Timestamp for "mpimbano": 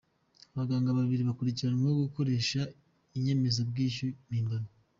4.27-4.67